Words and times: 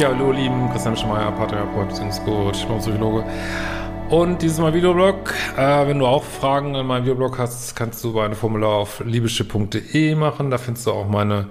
Ja, 0.00 0.08
hallo, 0.08 0.32
lieben 0.32 0.70
Christian 0.70 0.96
Schmeier, 0.96 1.30
Paartherapeut, 1.30 1.88
Beziehungscoach, 1.88 2.66
Psychologe. 2.78 3.22
Und 4.08 4.40
dieses 4.40 4.58
Mal 4.58 4.72
Videoblog. 4.72 5.34
Äh, 5.58 5.86
wenn 5.88 5.98
du 5.98 6.06
auch 6.06 6.24
Fragen 6.24 6.74
in 6.74 6.86
meinem 6.86 7.02
Videoblog 7.02 7.38
hast, 7.38 7.76
kannst 7.76 8.02
du 8.02 8.18
eine 8.18 8.34
Formular 8.34 8.70
auf 8.70 9.02
liebeschiff.de 9.04 10.14
machen. 10.14 10.50
Da 10.50 10.56
findest 10.56 10.86
du 10.86 10.92
auch 10.92 11.06
meine 11.06 11.48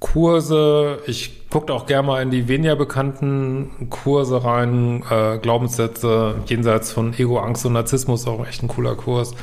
Kurse. 0.00 0.98
Ich 1.06 1.48
gucke 1.48 1.72
auch 1.72 1.86
gerne 1.86 2.06
mal 2.06 2.20
in 2.20 2.30
die 2.30 2.46
weniger 2.46 2.76
bekannten 2.76 3.88
Kurse 3.88 4.44
rein. 4.44 5.02
Äh, 5.08 5.38
Glaubenssätze 5.38 6.34
jenseits 6.44 6.92
von 6.92 7.14
Ego, 7.18 7.38
Angst 7.38 7.64
und 7.64 7.72
Narzissmus, 7.72 8.26
auch 8.26 8.46
echt 8.46 8.62
ein 8.62 8.68
cooler 8.68 8.96
Kurs. 8.96 9.34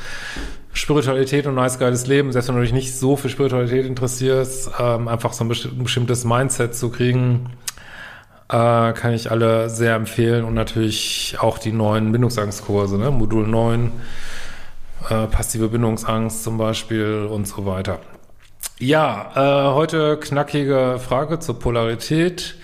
Spiritualität 0.72 1.48
und 1.48 1.56
nice 1.56 1.80
geiles 1.80 2.06
Leben, 2.06 2.30
selbst 2.30 2.46
wenn 2.46 2.54
du 2.54 2.62
dich 2.62 2.72
nicht 2.72 2.96
so 2.96 3.16
für 3.16 3.28
Spiritualität 3.28 3.86
interessierst, 3.86 4.70
ähm, 4.78 5.08
einfach 5.08 5.32
so 5.32 5.42
ein 5.42 5.48
bestimmtes 5.48 6.24
Mindset 6.24 6.76
zu 6.76 6.90
kriegen 6.90 7.50
äh, 8.50 8.92
kann 8.92 9.12
ich 9.12 9.30
alle 9.30 9.70
sehr 9.70 9.94
empfehlen 9.94 10.44
und 10.44 10.54
natürlich 10.54 11.36
auch 11.40 11.58
die 11.58 11.72
neuen 11.72 12.10
Bindungsangstkurse, 12.10 12.98
ne? 12.98 13.10
Modul 13.10 13.46
9, 13.46 13.92
äh, 15.08 15.26
passive 15.28 15.68
Bindungsangst 15.68 16.42
zum 16.42 16.58
Beispiel 16.58 17.28
und 17.30 17.46
so 17.46 17.64
weiter. 17.64 18.00
Ja, 18.78 19.30
äh, 19.34 19.74
heute 19.74 20.16
knackige 20.18 20.98
Frage 20.98 21.38
zur 21.38 21.58
Polarität 21.58 22.56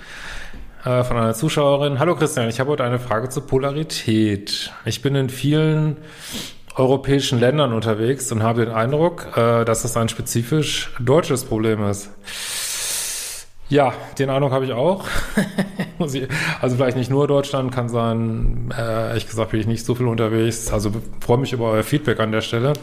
äh, 0.84 1.04
von 1.04 1.16
einer 1.18 1.34
Zuschauerin. 1.34 1.98
Hallo 1.98 2.16
Christian, 2.16 2.48
ich 2.48 2.58
habe 2.58 2.70
heute 2.70 2.84
eine 2.84 2.98
Frage 2.98 3.28
zur 3.28 3.46
Polarität. 3.46 4.72
Ich 4.86 5.02
bin 5.02 5.14
in 5.14 5.28
vielen 5.28 5.98
europäischen 6.74 7.38
Ländern 7.38 7.72
unterwegs 7.72 8.32
und 8.32 8.42
habe 8.42 8.64
den 8.64 8.74
Eindruck, 8.74 9.36
äh, 9.36 9.64
dass 9.64 9.82
das 9.82 9.96
ein 9.96 10.08
spezifisch 10.08 10.90
deutsches 10.98 11.44
Problem 11.44 11.84
ist. 11.84 12.10
Ja, 13.68 13.92
den 14.18 14.30
Eindruck 14.30 14.52
habe 14.52 14.64
ich 14.64 14.72
auch. 14.72 15.04
also 16.60 16.76
vielleicht 16.76 16.96
nicht 16.96 17.10
nur 17.10 17.26
Deutschland, 17.26 17.72
kann 17.72 17.88
sein, 17.88 18.72
äh, 18.76 19.08
ehrlich 19.08 19.26
gesagt 19.26 19.50
bin 19.50 19.60
ich 19.60 19.66
nicht 19.66 19.84
so 19.84 19.94
viel 19.94 20.06
unterwegs. 20.06 20.72
Also 20.72 20.90
freue 21.20 21.38
mich 21.38 21.52
über 21.52 21.70
euer 21.70 21.82
Feedback 21.82 22.20
an 22.20 22.32
der 22.32 22.40
Stelle. 22.40 22.74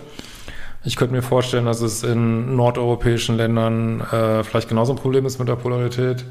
Ich 0.85 0.97
könnte 0.97 1.13
mir 1.13 1.21
vorstellen, 1.21 1.65
dass 1.65 1.81
es 1.81 2.03
in 2.03 2.55
nordeuropäischen 2.55 3.37
Ländern 3.37 4.01
äh, 4.01 4.43
vielleicht 4.43 4.67
genauso 4.67 4.93
ein 4.93 4.97
Problem 4.99 5.25
ist 5.25 5.39
mit 5.39 5.47
der 5.47 5.55
Polarität. 5.55 6.25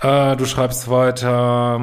Äh, 0.00 0.36
du 0.36 0.44
schreibst 0.44 0.88
weiter, 0.88 1.80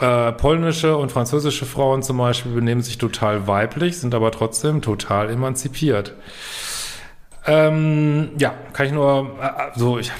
äh, 0.00 0.32
polnische 0.32 0.96
und 0.96 1.12
französische 1.12 1.66
Frauen 1.66 2.02
zum 2.02 2.18
Beispiel 2.18 2.52
benehmen 2.52 2.82
sich 2.82 2.98
total 2.98 3.46
weiblich, 3.46 3.98
sind 3.98 4.14
aber 4.14 4.32
trotzdem 4.32 4.82
total 4.82 5.30
emanzipiert. 5.30 6.14
Ähm, 7.46 8.30
ja, 8.38 8.54
kann 8.72 8.86
ich 8.86 8.92
nur, 8.92 9.36
äh, 9.40 9.78
so, 9.78 9.98
ich 9.98 10.10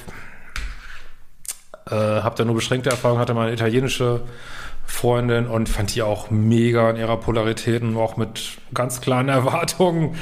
äh, 1.91 1.95
habe 1.95 2.37
da 2.37 2.45
nur 2.45 2.55
beschränkte 2.55 2.91
Erfahrung, 2.91 3.19
hatte 3.19 3.35
mal 3.35 3.47
eine 3.47 3.53
italienische 3.53 4.21
Freundin 4.87 5.47
und 5.47 5.69
fand 5.69 5.95
die 5.95 6.03
auch 6.03 6.31
mega 6.31 6.91
in 6.91 6.97
ihrer 6.97 7.17
Polarität 7.17 7.83
und 7.83 7.97
auch 7.97 8.17
mit 8.17 8.59
ganz 8.75 9.01
klaren 9.01 9.29
Erwartungen 9.31 10.17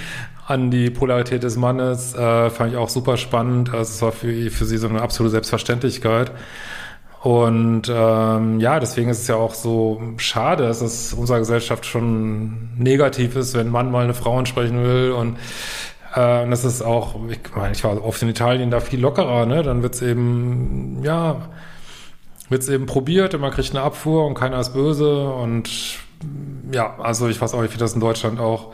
an 0.47 0.71
die 0.71 0.91
Polarität 0.91 1.43
des 1.43 1.57
Mannes. 1.57 2.15
Äh, 2.15 2.51
fand 2.51 2.73
ich 2.73 2.79
auch 2.79 2.89
super 2.89 3.17
spannend. 3.17 3.71
Also 3.71 3.93
es 3.93 4.03
war 4.03 4.13
für, 4.13 4.51
für 4.51 4.65
sie 4.65 4.79
so 4.79 4.89
eine 4.89 5.03
absolute 5.03 5.33
Selbstverständlichkeit. 5.33 6.33
Und 7.23 7.91
ähm, 7.93 8.61
ja, 8.61 8.79
deswegen 8.79 9.11
ist 9.11 9.23
es 9.23 9.29
ja 9.29 9.35
auch 9.35 9.55
so 9.55 10.01
schade, 10.19 10.63
dass 10.63 10.81
es 10.81 11.13
unserer 11.13 11.41
Gesellschaft 11.41 11.85
schon 11.85 12.71
negativ 12.79 13.35
ist, 13.35 13.55
wenn 13.55 13.69
ein 13.69 13.73
Mann 13.73 13.91
mal 13.91 14.05
eine 14.05 14.15
Frau 14.15 14.39
ansprechen 14.39 14.85
will 14.85 15.11
und 15.11 15.37
äh, 16.19 16.43
und 16.43 16.51
das 16.51 16.65
ist 16.65 16.83
auch, 16.83 17.15
ich 17.31 17.39
meine, 17.55 17.73
ich 17.73 17.85
war 17.85 18.03
oft 18.05 18.21
in 18.23 18.29
Italien 18.29 18.71
da 18.71 18.81
viel 18.81 19.01
lockerer, 19.01 19.47
ne? 19.47 19.63
Dann 19.63 19.83
wird's 19.83 20.03
eben, 20.03 21.01
ja, 21.05 21.49
wird's 22.49 22.69
eben 22.69 22.87
probiert 22.87 23.35
und 23.35 23.41
man 23.41 23.53
kriegt 23.53 23.71
eine 23.71 23.83
Abfuhr 23.83 24.27
und 24.27 24.35
keiner 24.35 24.59
ist 24.59 24.73
böse 24.73 25.31
und 25.31 25.71
ja, 26.73 26.99
also 26.99 27.29
ich 27.29 27.41
weiß 27.41 27.55
auch, 27.55 27.63
ich 27.63 27.71
finde 27.71 27.85
das 27.85 27.95
in 27.95 28.01
Deutschland 28.01 28.41
auch 28.41 28.73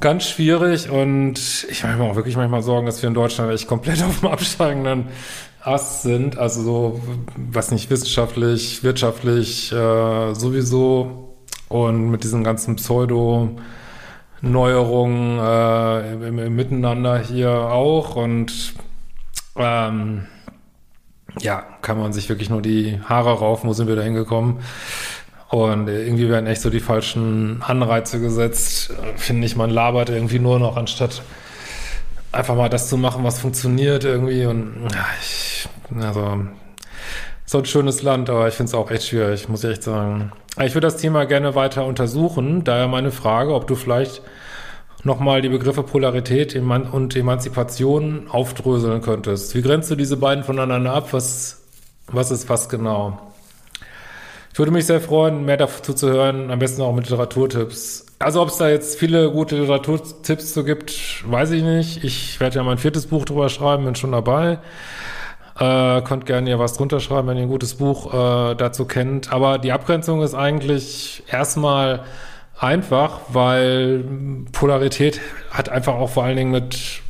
ganz 0.00 0.24
schwierig 0.24 0.88
und 0.88 1.66
ich 1.70 1.82
mache 1.82 1.96
mir 1.96 2.04
auch 2.04 2.16
wirklich 2.16 2.36
manchmal 2.36 2.62
Sorgen, 2.62 2.86
dass 2.86 3.02
wir 3.02 3.08
in 3.08 3.14
Deutschland 3.14 3.52
echt 3.52 3.68
komplett 3.68 4.02
auf 4.04 4.20
dem 4.20 4.28
absteigenden 4.28 5.08
Ast 5.60 6.02
sind, 6.02 6.38
also 6.38 6.62
so, 6.62 7.00
was 7.36 7.70
nicht 7.70 7.90
wissenschaftlich, 7.90 8.82
wirtschaftlich 8.82 9.72
äh, 9.72 10.34
sowieso 10.34 11.36
und 11.68 12.10
mit 12.10 12.24
diesem 12.24 12.44
ganzen 12.44 12.76
Pseudo- 12.76 13.58
Neuerungen 14.44 15.38
äh, 15.38 16.12
im, 16.12 16.38
im, 16.38 16.56
Miteinander 16.56 17.18
hier 17.18 17.50
auch 17.50 18.16
und 18.16 18.74
ähm, 19.56 20.26
ja, 21.40 21.64
kann 21.82 21.98
man 21.98 22.12
sich 22.12 22.28
wirklich 22.28 22.50
nur 22.50 22.62
die 22.62 23.00
Haare 23.08 23.38
raufen, 23.38 23.68
wo 23.68 23.72
sind 23.72 23.88
wir 23.88 23.96
da 23.96 24.02
hingekommen? 24.02 24.58
Und 25.50 25.88
irgendwie 25.88 26.28
werden 26.28 26.46
echt 26.46 26.62
so 26.62 26.70
die 26.70 26.80
falschen 26.80 27.62
Anreize 27.62 28.20
gesetzt. 28.20 28.92
Finde 29.16 29.46
ich, 29.46 29.56
man 29.56 29.70
labert 29.70 30.10
irgendwie 30.10 30.38
nur 30.38 30.58
noch, 30.58 30.76
anstatt 30.76 31.22
einfach 32.32 32.56
mal 32.56 32.68
das 32.68 32.88
zu 32.88 32.96
machen, 32.96 33.24
was 33.24 33.38
funktioniert 33.38 34.04
irgendwie. 34.04 34.46
Und 34.46 34.88
ja, 34.92 35.06
ich, 35.20 35.68
also 36.00 36.46
so 37.54 37.60
ein 37.60 37.66
schönes 37.66 38.02
Land, 38.02 38.30
aber 38.30 38.48
ich 38.48 38.54
finde 38.54 38.70
es 38.70 38.74
auch 38.74 38.90
echt 38.90 39.06
schwierig, 39.06 39.48
muss 39.48 39.62
ich 39.62 39.70
echt 39.70 39.84
sagen. 39.84 40.32
Ich 40.60 40.74
würde 40.74 40.88
das 40.88 40.96
Thema 40.96 41.24
gerne 41.24 41.54
weiter 41.54 41.86
untersuchen. 41.86 42.64
Daher 42.64 42.88
meine 42.88 43.12
Frage, 43.12 43.54
ob 43.54 43.68
du 43.68 43.76
vielleicht 43.76 44.22
nochmal 45.04 45.40
die 45.40 45.50
Begriffe 45.50 45.84
Polarität 45.84 46.56
und 46.56 47.14
Emanzipation 47.14 48.26
aufdröseln 48.28 49.02
könntest. 49.02 49.54
Wie 49.54 49.62
grenzt 49.62 49.88
du 49.88 49.94
diese 49.94 50.16
beiden 50.16 50.42
voneinander 50.42 50.94
ab? 50.94 51.12
Was, 51.12 51.62
was 52.08 52.32
ist 52.32 52.48
was 52.48 52.68
genau? 52.68 53.20
Ich 54.52 54.58
würde 54.58 54.72
mich 54.72 54.86
sehr 54.86 55.00
freuen, 55.00 55.44
mehr 55.44 55.56
dazu 55.56 55.94
zu 55.94 56.08
hören, 56.10 56.50
am 56.50 56.58
besten 56.58 56.82
auch 56.82 56.92
mit 56.92 57.08
Literaturtipps. 57.08 58.06
Also 58.18 58.42
ob 58.42 58.48
es 58.48 58.56
da 58.56 58.68
jetzt 58.68 58.98
viele 58.98 59.30
gute 59.30 59.54
Literaturtipps 59.54 60.54
zu 60.54 60.64
gibt, 60.64 61.22
weiß 61.30 61.52
ich 61.52 61.62
nicht. 61.62 62.02
Ich 62.02 62.40
werde 62.40 62.56
ja 62.56 62.64
mein 62.64 62.78
viertes 62.78 63.06
Buch 63.06 63.24
drüber 63.24 63.48
schreiben, 63.48 63.84
bin 63.84 63.94
schon 63.94 64.10
dabei. 64.10 64.58
Äh, 65.58 66.02
könnt 66.02 66.26
gerne 66.26 66.50
ja 66.50 66.58
was 66.58 66.74
drunter 66.74 66.98
schreiben, 66.98 67.28
wenn 67.28 67.36
ihr 67.36 67.44
ein 67.44 67.48
gutes 67.48 67.74
Buch 67.74 68.12
äh, 68.12 68.54
dazu 68.56 68.86
kennt. 68.86 69.32
Aber 69.32 69.58
die 69.58 69.70
Abgrenzung 69.70 70.22
ist 70.22 70.34
eigentlich 70.34 71.22
erstmal 71.30 72.04
einfach, 72.58 73.20
weil 73.28 74.04
Polarität 74.52 75.20
hat 75.50 75.68
einfach 75.68 75.94
auch 75.94 76.10
vor 76.10 76.24
allen 76.24 76.36
Dingen 76.36 76.50
mit 76.50 77.02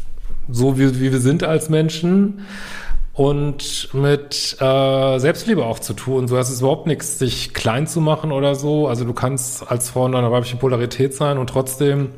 so 0.49 0.79
wie, 0.79 1.01
wie 1.01 1.11
wir 1.11 1.21
sind 1.21 1.43
als 1.43 1.71
Menschen 1.71 2.45
und 3.15 3.95
mit 3.95 4.57
äh, 4.61 5.19
Selbstliebe 5.19 5.65
auch 5.65 5.79
zu 5.79 5.95
tun. 5.95 6.29
So 6.29 6.37
hast 6.37 6.51
es 6.51 6.61
überhaupt 6.61 6.87
nichts, 6.87 7.19
sich 7.19 7.55
klein 7.55 7.87
zu 7.87 8.01
machen 8.01 8.33
oder 8.33 8.55
so. 8.55 8.89
Also 8.89 9.05
du 9.05 9.15
kannst 9.15 9.71
als 9.71 9.91
Frau 9.91 10.07
in 10.07 10.15
einer 10.15 10.33
weiblichen 10.33 10.59
Polarität 10.59 11.15
sein 11.15 11.39
und 11.39 11.49
trotzdem 11.49 12.11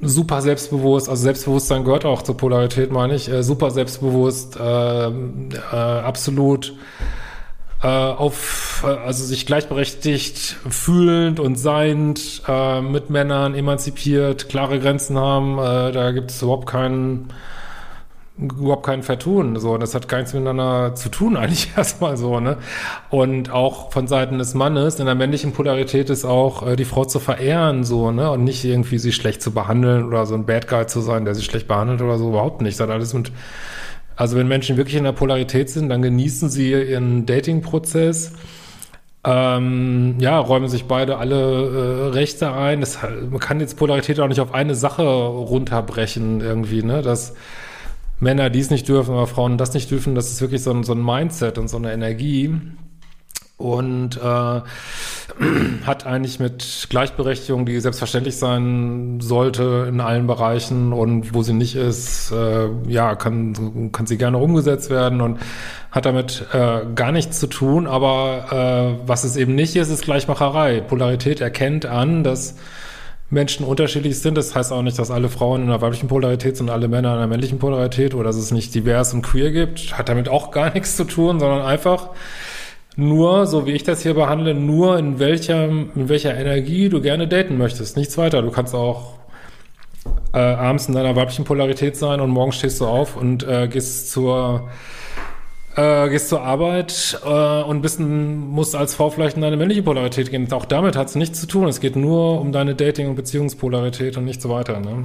super 0.00 0.40
selbstbewusst, 0.42 1.08
also 1.08 1.22
Selbstbewusstsein 1.22 1.84
gehört 1.84 2.04
auch 2.04 2.22
zur 2.22 2.36
Polarität, 2.36 2.90
meine 2.90 3.14
ich, 3.14 3.30
äh, 3.30 3.42
super 3.42 3.70
selbstbewusst, 3.70 4.56
äh, 4.56 5.08
äh, 5.08 5.10
absolut 5.72 6.74
äh, 7.82 7.86
auf, 7.86 8.84
äh, 8.84 8.88
also 8.88 9.24
sich 9.24 9.46
gleichberechtigt 9.46 10.56
fühlend 10.68 11.40
und 11.40 11.56
seiend 11.56 12.42
äh, 12.48 12.80
mit 12.80 13.10
Männern 13.10 13.54
emanzipiert, 13.54 14.48
klare 14.48 14.78
Grenzen 14.80 15.18
haben, 15.18 15.58
äh, 15.58 15.92
da 15.92 16.12
gibt 16.12 16.30
es 16.30 16.42
überhaupt 16.42 16.66
keinen 16.66 17.28
überhaupt 18.40 18.86
kein 18.86 19.02
Vertun. 19.02 19.56
So, 19.56 19.78
das 19.78 19.94
hat 19.94 20.08
gar 20.08 20.18
nichts 20.18 20.32
miteinander 20.32 20.94
zu 20.94 21.08
tun, 21.08 21.36
eigentlich 21.38 21.72
erstmal 21.76 22.16
so, 22.16 22.40
ne? 22.40 22.56
Und 23.10 23.50
auch 23.50 23.92
von 23.92 24.06
Seiten 24.06 24.38
des 24.38 24.54
Mannes, 24.54 24.98
in 24.98 25.06
der 25.06 25.14
männlichen 25.14 25.52
Polarität 25.52 26.10
ist 26.10 26.24
auch, 26.24 26.66
äh, 26.66 26.76
die 26.76 26.84
Frau 26.84 27.04
zu 27.04 27.18
verehren, 27.18 27.84
so, 27.84 28.10
ne? 28.10 28.30
Und 28.30 28.44
nicht 28.44 28.64
irgendwie 28.64 28.98
sie 28.98 29.12
schlecht 29.12 29.42
zu 29.42 29.52
behandeln 29.52 30.04
oder 30.04 30.26
so 30.26 30.34
ein 30.34 30.46
Bad 30.46 30.68
Guy 30.68 30.86
zu 30.86 31.00
sein, 31.00 31.24
der 31.24 31.34
sie 31.34 31.42
schlecht 31.42 31.68
behandelt 31.68 32.02
oder 32.02 32.18
so, 32.18 32.28
überhaupt 32.28 32.62
nicht. 32.62 32.78
Das 32.78 32.88
hat 32.88 32.94
alles 32.94 33.14
mit, 33.14 33.32
also 34.16 34.36
wenn 34.36 34.48
Menschen 34.48 34.76
wirklich 34.76 34.96
in 34.96 35.04
der 35.04 35.12
Polarität 35.12 35.70
sind, 35.70 35.88
dann 35.88 36.02
genießen 36.02 36.48
sie 36.48 36.72
ihren 36.72 37.26
Dating-Prozess 37.26 38.32
ähm, 39.22 40.16
ja, 40.18 40.38
räumen 40.38 40.68
sich 40.68 40.86
beide 40.86 41.18
alle 41.18 41.36
äh, 41.36 42.08
Rechte 42.08 42.52
ein. 42.52 42.80
Das, 42.80 42.98
man 43.02 43.38
kann 43.38 43.60
jetzt 43.60 43.76
Polarität 43.76 44.18
auch 44.18 44.28
nicht 44.28 44.40
auf 44.40 44.54
eine 44.54 44.74
Sache 44.74 45.02
runterbrechen 45.02 46.40
irgendwie, 46.40 46.82
ne? 46.82 47.02
Dass 47.02 47.34
Männer 48.20 48.50
dies 48.50 48.70
nicht 48.70 48.88
dürfen, 48.88 49.12
aber 49.12 49.26
Frauen 49.26 49.58
das 49.58 49.74
nicht 49.74 49.90
dürfen, 49.90 50.14
das 50.14 50.30
ist 50.30 50.40
wirklich 50.40 50.62
so 50.62 50.70
ein, 50.70 50.84
so 50.84 50.92
ein 50.92 51.04
Mindset 51.04 51.58
und 51.58 51.68
so 51.68 51.78
eine 51.78 51.92
Energie. 51.92 52.54
Und 53.56 54.16
äh, 54.16 54.20
hat 55.86 56.06
eigentlich 56.06 56.40
mit 56.40 56.86
Gleichberechtigung, 56.88 57.66
die 57.66 57.78
selbstverständlich 57.80 58.36
sein 58.36 59.20
sollte 59.20 59.86
in 59.88 60.00
allen 60.00 60.26
Bereichen 60.26 60.94
und 60.94 61.34
wo 61.34 61.42
sie 61.42 61.52
nicht 61.52 61.76
ist, 61.76 62.32
äh, 62.32 62.68
ja, 62.88 63.14
kann, 63.16 63.92
kann 63.92 64.06
sie 64.06 64.16
gerne 64.16 64.38
umgesetzt 64.38 64.88
werden 64.88 65.20
und 65.20 65.40
hat 65.90 66.06
damit 66.06 66.46
äh, 66.52 66.86
gar 66.94 67.12
nichts 67.12 67.38
zu 67.38 67.48
tun, 67.48 67.86
aber 67.86 68.96
äh, 69.02 69.08
was 69.08 69.24
es 69.24 69.36
eben 69.36 69.54
nicht 69.54 69.76
ist, 69.76 69.90
ist 69.90 70.04
Gleichmacherei. 70.04 70.80
Polarität 70.80 71.40
erkennt 71.40 71.84
an, 71.84 72.24
dass 72.24 72.56
Menschen 73.30 73.64
unterschiedlich 73.64 74.18
sind. 74.18 74.36
Das 74.36 74.54
heißt 74.54 74.72
auch 74.72 74.82
nicht, 74.82 74.98
dass 74.98 75.10
alle 75.10 75.28
Frauen 75.28 75.62
in 75.62 75.68
einer 75.68 75.80
weiblichen 75.80 76.08
Polarität 76.08 76.56
sind 76.56 76.68
alle 76.68 76.88
Männer 76.88 77.12
in 77.12 77.18
einer 77.18 77.26
männlichen 77.28 77.58
Polarität 77.58 78.14
oder 78.14 78.24
dass 78.24 78.36
es 78.36 78.50
nicht 78.50 78.74
divers 78.74 79.14
und 79.14 79.22
queer 79.22 79.52
gibt. 79.52 79.96
Hat 79.96 80.08
damit 80.08 80.28
auch 80.28 80.50
gar 80.50 80.70
nichts 80.74 80.96
zu 80.96 81.04
tun, 81.04 81.38
sondern 81.40 81.62
einfach 81.62 82.10
nur, 82.96 83.46
so 83.46 83.66
wie 83.66 83.72
ich 83.72 83.84
das 83.84 84.02
hier 84.02 84.14
behandle, 84.14 84.54
nur 84.54 84.98
in 84.98 85.18
welcher, 85.20 85.64
in 85.64 86.08
welcher 86.08 86.36
Energie 86.36 86.88
du 86.88 87.00
gerne 87.00 87.28
daten 87.28 87.56
möchtest. 87.56 87.96
Nichts 87.96 88.18
weiter. 88.18 88.42
Du 88.42 88.50
kannst 88.50 88.74
auch 88.74 89.14
äh, 90.32 90.38
abends 90.38 90.88
in 90.88 90.94
deiner 90.94 91.14
weiblichen 91.14 91.44
Polarität 91.44 91.96
sein 91.96 92.20
und 92.20 92.30
morgen 92.30 92.52
stehst 92.52 92.80
du 92.80 92.86
auf 92.86 93.16
und 93.16 93.46
äh, 93.46 93.68
gehst 93.68 94.10
zur 94.10 94.68
äh, 95.76 96.08
gehst 96.08 96.28
zur 96.28 96.42
Arbeit 96.42 97.20
äh, 97.24 97.62
und 97.62 97.82
bist 97.82 98.00
ein, 98.00 98.38
musst 98.38 98.74
als 98.74 98.94
Frau 98.94 99.10
vielleicht 99.10 99.36
in 99.36 99.42
deine 99.42 99.56
männliche 99.56 99.82
Polarität 99.82 100.30
gehen. 100.30 100.52
Auch 100.52 100.64
damit 100.64 100.96
hat 100.96 101.08
es 101.08 101.14
nichts 101.14 101.40
zu 101.40 101.46
tun. 101.46 101.68
Es 101.68 101.80
geht 101.80 101.96
nur 101.96 102.40
um 102.40 102.52
deine 102.52 102.74
Dating- 102.74 103.08
und 103.08 103.14
Beziehungspolarität 103.14 104.16
und 104.16 104.24
nichts 104.24 104.48
weiter. 104.48 104.80
Ne? 104.80 105.04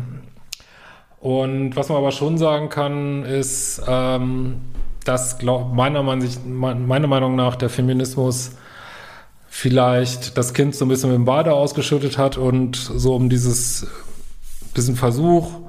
Und 1.19 1.75
was 1.75 1.89
man 1.89 1.97
aber 1.97 2.11
schon 2.11 2.37
sagen 2.37 2.69
kann, 2.69 3.23
ist, 3.23 3.81
ähm, 3.87 4.61
dass 5.03 5.37
glaub, 5.37 5.73
meiner, 5.73 6.03
meiner 6.03 7.07
Meinung 7.07 7.35
nach 7.35 7.55
der 7.55 7.69
Feminismus 7.69 8.51
vielleicht 9.47 10.37
das 10.37 10.53
Kind 10.53 10.75
so 10.75 10.85
ein 10.85 10.89
bisschen 10.89 11.09
mit 11.09 11.17
dem 11.17 11.25
Bade 11.25 11.53
ausgeschüttet 11.53 12.17
hat 12.17 12.37
und 12.37 12.75
so 12.75 13.15
um 13.15 13.29
dieses, 13.29 13.87
diesen 14.75 14.95
Versuch, 14.95 15.61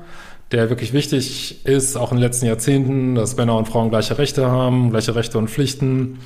der 0.53 0.71
wirklich 0.71 0.93
wichtig 0.93 1.67
ist, 1.67 1.97
auch 1.97 2.13
in 2.13 2.19
den 2.19 2.23
letzten 2.23 2.47
Jahrzehnten, 2.47 3.15
dass 3.15 3.37
Männer 3.37 3.57
und 3.57 3.67
Frauen 3.67 3.91
gleiche 3.91 4.19
Rechte 4.19 4.47
haben, 4.51 4.91
gleiche 4.91 5.15
Rechte 5.15 5.39
und 5.39 5.51
Pflichten, 5.51 6.19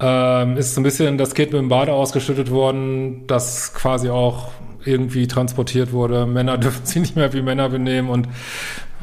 ähm, 0.00 0.56
ist 0.56 0.74
so 0.74 0.80
ein 0.80 0.84
bisschen 0.84 1.18
das 1.18 1.34
Kind 1.34 1.52
mit 1.52 1.60
dem 1.60 1.68
Bade 1.68 1.92
ausgeschüttet 1.92 2.50
worden, 2.50 3.26
das 3.26 3.74
quasi 3.74 4.08
auch 4.08 4.48
irgendwie 4.84 5.26
transportiert 5.26 5.92
wurde. 5.92 6.26
Männer 6.26 6.58
dürfen 6.58 6.84
sich 6.86 7.00
nicht 7.00 7.16
mehr 7.16 7.32
wie 7.32 7.42
Männer 7.42 7.68
benehmen 7.68 8.08
und 8.08 8.28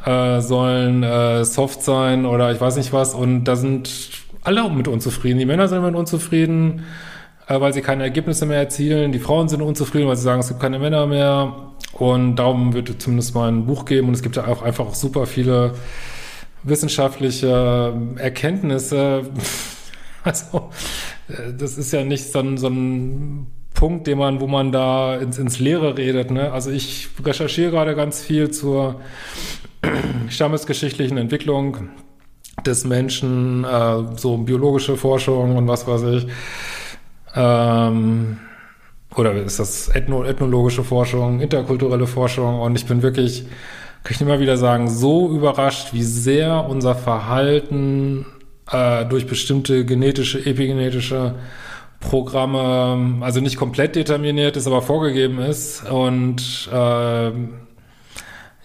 äh, 0.06 0.42
sollen 0.42 1.04
äh, 1.04 1.46
soft 1.46 1.84
sein 1.84 2.26
oder 2.26 2.52
ich 2.52 2.60
weiß 2.60 2.78
nicht 2.78 2.94
was. 2.94 3.14
Und 3.14 3.46
da 3.46 3.56
sind 3.56 4.10
alle 4.44 4.70
mit 4.70 4.88
unzufrieden. 4.88 5.40
Die 5.40 5.46
Männer 5.46 5.68
sind 5.68 5.84
mit 5.84 5.96
unzufrieden, 5.96 6.84
äh, 7.48 7.60
weil 7.62 7.74
sie 7.74 7.82
keine 7.82 8.04
Ergebnisse 8.04 8.46
mehr 8.46 8.58
erzielen. 8.58 9.12
Die 9.12 9.20
Frauen 9.20 9.50
sind 9.50 9.62
unzufrieden, 9.62 10.08
weil 10.08 10.16
sie 10.16 10.24
sagen, 10.24 10.40
es 10.40 10.48
gibt 10.48 10.60
keine 10.60 10.80
Männer 10.80 11.06
mehr. 11.06 11.74
Und 11.94 12.36
darum 12.36 12.74
wird 12.74 12.90
es 12.90 12.98
zumindest 13.00 13.34
mal 13.34 13.50
ein 13.50 13.66
Buch 13.66 13.86
geben. 13.86 14.08
Und 14.08 14.14
es 14.14 14.22
gibt 14.22 14.36
ja 14.36 14.48
auch 14.48 14.62
einfach 14.62 14.94
super 14.94 15.26
viele 15.26 15.74
wissenschaftliche 16.64 17.94
Erkenntnisse. 18.18 19.24
Also, 20.24 20.72
äh, 21.30 21.54
das 21.58 21.78
ist 21.78 21.94
ja 21.94 22.04
nicht 22.04 22.34
so 22.34 22.40
ein, 22.40 22.58
so 22.58 22.68
ein 22.68 23.48
Punkt, 23.74 24.08
den 24.08 24.18
man, 24.18 24.42
wo 24.42 24.48
man 24.48 24.74
da 24.74 25.16
ins, 25.16 25.38
ins 25.38 25.60
Leere 25.60 25.98
redet. 25.98 26.32
Ne? 26.32 26.52
Also 26.52 26.72
ich 26.72 27.08
recherchiere 27.24 27.72
gerade 27.72 27.96
ganz 27.96 28.22
viel 28.22 28.52
zur 28.52 29.00
stammesgeschichtlichen 30.30 31.18
Entwicklung 31.18 31.90
des 32.66 32.86
Menschen, 32.86 33.64
äh, 33.64 34.18
so 34.18 34.38
biologische 34.38 34.98
Forschung 34.98 35.56
und 35.56 35.68
was 35.68 35.88
weiß 35.88 36.04
ich. 36.04 36.28
Ähm, 37.36 38.40
oder 39.18 39.34
ist 39.34 39.60
das 39.60 39.90
ethno 39.90 40.24
ethnologische 40.24 40.84
Forschung, 40.84 41.40
interkulturelle 41.40 42.08
Forschung? 42.08 42.60
Und 42.60 42.76
ich 42.76 42.86
bin 42.86 43.02
wirklich, 43.02 43.46
kann 44.04 44.14
ich 44.14 44.22
immer 44.22 44.40
wieder 44.40 44.58
sagen, 44.58 44.90
so 44.90 45.30
überrascht, 45.30 45.94
wie 45.94 46.04
sehr 46.04 46.66
unser 46.70 46.96
Verhalten 46.96 48.26
äh, 48.72 49.06
durch 49.06 49.28
bestimmte 49.28 49.86
genetische, 49.86 50.46
epigenetische 50.46 51.36
Programme, 52.00 53.18
also 53.22 53.42
nicht 53.42 53.58
komplett 53.58 53.96
determiniert 53.96 54.56
ist, 54.56 54.68
aber 54.68 54.82
vorgegeben 54.82 55.40
ist. 55.40 55.90
Und 55.90 56.70
äh, 56.72 57.32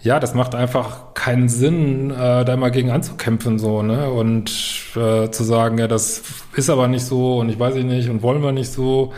ja, 0.03 0.19
das 0.19 0.33
macht 0.33 0.53
einfach 0.53 1.13
keinen 1.13 1.49
Sinn, 1.49 2.11
äh, 2.11 2.45
da 2.45 2.53
immer 2.53 2.69
gegen 2.69 2.91
anzukämpfen, 2.91 3.57
so, 3.57 3.81
ne? 3.81 4.11
Und 4.11 4.51
äh, 4.95 5.31
zu 5.31 5.43
sagen, 5.43 5.77
ja, 5.77 5.87
das 5.87 6.21
ist 6.55 6.69
aber 6.69 6.87
nicht 6.87 7.05
so 7.05 7.39
und 7.39 7.49
ich 7.49 7.57
weiß 7.57 7.75
ich 7.75 7.85
nicht 7.85 8.09
und 8.09 8.21
wollen 8.21 8.43
wir 8.43 8.51
nicht 8.51 8.71
so, 8.71 9.13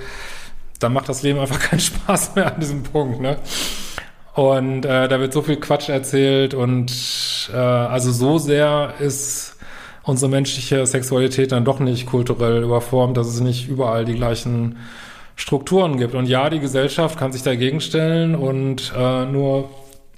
dann 0.86 0.94
macht 0.94 1.10
das 1.10 1.24
Leben 1.24 1.40
einfach 1.40 1.60
keinen 1.70 1.80
Spaß 1.80 2.36
mehr 2.36 2.54
an 2.54 2.60
diesem 2.60 2.84
Punkt, 2.84 3.20
ne? 3.20 3.38
Und 4.36 4.86
äh, 4.86 5.08
da 5.08 5.20
wird 5.20 5.34
so 5.34 5.42
viel 5.42 5.56
Quatsch 5.56 5.90
erzählt 5.90 6.54
und 6.54 6.92
äh, 7.54 7.56
also 7.56 8.12
so 8.12 8.38
sehr 8.38 8.94
ist 9.00 9.56
unsere 10.04 10.30
menschliche 10.30 10.86
Sexualität 10.86 11.54
dann 11.54 11.64
doch 11.64 11.80
nicht 11.80 12.06
kulturell 12.06 12.62
überformt, 12.62 13.18
dass 13.18 13.28
es 13.28 13.40
nicht 13.40 13.70
überall 13.70 14.04
die 14.04 14.14
gleichen 14.14 14.78
Strukturen 15.38 15.98
gibt. 15.98 16.16
Und 16.16 16.28
ja, 16.28 16.50
die 16.50 16.60
Gesellschaft 16.60 17.18
kann 17.18 17.32
sich 17.32 17.44
dagegen 17.44 17.80
stellen 17.80 18.36
und 18.36 18.94
äh, 18.96 19.26
nur 19.26 19.70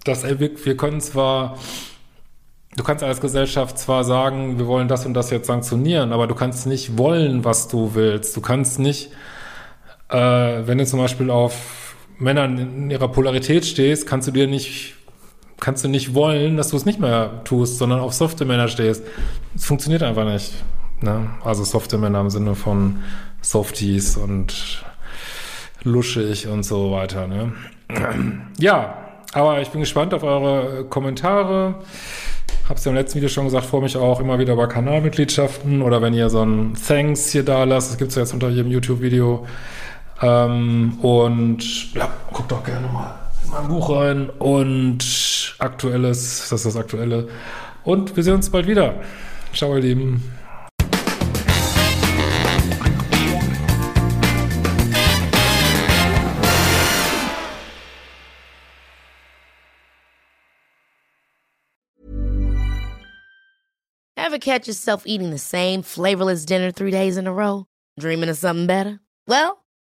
das, 0.04 0.24
wir 0.24 0.78
können 0.78 1.00
zwar, 1.00 1.58
du 2.76 2.84
kannst 2.84 3.04
als 3.04 3.22
Gesellschaft 3.22 3.78
zwar 3.78 4.04
sagen, 4.04 4.58
wir 4.58 4.68
wollen 4.68 4.88
das 4.88 5.06
und 5.06 5.14
das 5.14 5.30
jetzt 5.30 5.48
sanktionieren, 5.48 6.12
aber 6.12 6.26
du 6.28 6.36
kannst 6.36 6.66
nicht 6.66 6.98
wollen, 6.98 7.46
was 7.46 7.68
du 7.68 7.92
willst. 7.94 8.36
Du 8.36 8.42
kannst 8.42 8.80
nicht, 8.80 9.12
äh, 10.10 10.18
wenn 10.18 10.78
du 10.78 10.86
zum 10.86 11.00
Beispiel 11.00 11.30
auf 11.30 11.96
Männern 12.20 12.58
in 12.58 12.92
ihrer 12.92 13.08
Polarität 13.08 13.66
stehst, 13.66 14.08
kannst 14.08 14.28
du 14.28 14.32
dir 14.32 14.48
nicht, 14.48 14.96
kannst 15.60 15.84
du 15.84 15.88
nicht 15.88 16.14
wollen, 16.14 16.58
dass 16.58 16.70
du 16.70 16.78
es 16.78 16.86
nicht 16.86 17.00
mehr 17.00 17.44
tust, 17.44 17.78
sondern 17.78 18.00
auf 18.00 18.14
softe 18.14 18.46
Männer 18.46 18.68
stehst. 18.68 19.04
Es 19.56 19.66
funktioniert 19.66 20.04
einfach 20.04 20.26
nicht. 20.26 20.54
Ne? 21.02 21.30
Also 21.44 21.64
softe 21.64 21.98
Männer 21.98 22.22
im 22.22 22.30
Sinne 22.30 22.56
von 22.56 23.04
Softies 23.42 24.18
und 24.18 24.84
luschig 25.84 26.48
und 26.48 26.64
so 26.64 26.92
weiter. 26.92 27.28
Ne? 27.28 27.54
Ja, 28.60 28.98
aber 29.34 29.62
ich 29.62 29.70
bin 29.70 29.82
gespannt 29.82 30.14
auf 30.14 30.24
eure 30.24 30.86
Kommentare. 30.86 31.76
Hab's 32.68 32.84
ja 32.84 32.92
im 32.92 32.98
letzten 32.98 33.18
Video 33.18 33.30
schon 33.30 33.46
gesagt, 33.46 33.66
freue 33.66 33.82
mich 33.82 33.96
auch 33.96 34.20
immer 34.20 34.40
wieder 34.40 34.54
über 34.54 34.68
Kanalmitgliedschaften 34.68 35.82
oder 35.82 36.02
wenn 36.02 36.14
ihr 36.14 36.30
so 36.30 36.42
ein 36.42 36.74
Thanks 36.76 37.32
hier 37.32 37.44
da 37.44 37.64
lasst, 37.64 37.92
das 37.92 37.98
gibt's 37.98 38.16
ja 38.16 38.24
jetzt 38.24 38.34
unter 38.34 38.50
jedem 38.50 38.72
YouTube-Video. 38.72 39.46
Ähm, 40.22 40.98
und 41.02 41.94
ja, 41.94 42.12
guckt 42.32 42.52
doch 42.52 42.64
gerne 42.64 42.88
mal 42.88 43.20
in 43.44 43.52
mein 43.52 43.68
Buch 43.68 43.90
rein 43.90 44.30
und 44.30 45.56
aktuelles, 45.60 46.50
das 46.50 46.52
ist 46.52 46.66
das 46.66 46.76
Aktuelle. 46.76 47.28
Und 47.84 48.16
wir 48.16 48.24
sehen 48.24 48.36
uns 48.36 48.50
bald 48.50 48.68
wieder. 48.68 49.02
Ciao, 49.54 49.76
ihr 49.76 49.82
Lieben. 49.82 50.24
Ever 64.18 64.40
catch 64.40 64.68
yourself 64.68 65.04
eating 65.06 65.32
the 65.32 65.38
same 65.38 65.84
flavorless 65.84 66.46
dinner 66.46 66.72
three 66.72 66.92
days 66.92 67.16
in 67.16 67.28
a 67.28 67.32
row? 67.32 67.66
Dreaming 67.98 68.30
of 68.30 68.36
something 68.36 68.68
better? 68.68 69.00